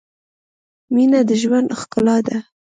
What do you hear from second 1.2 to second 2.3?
د ژوند ښکلا